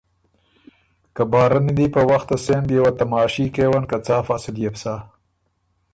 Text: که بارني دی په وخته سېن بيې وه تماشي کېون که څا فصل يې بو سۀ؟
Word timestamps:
که 1.15 1.23
بارني 1.31 1.73
دی 1.77 1.85
په 1.95 2.01
وخته 2.11 2.35
سېن 2.45 2.61
بيې 2.69 2.79
وه 2.81 2.91
تماشي 2.99 3.45
کېون 3.55 3.83
که 3.89 3.97
څا 4.05 4.17
فصل 4.27 4.55
يې 4.63 4.69
بو 4.73 4.79
سۀ؟ 4.83 4.95